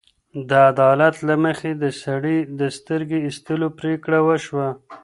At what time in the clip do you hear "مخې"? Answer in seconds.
1.43-1.71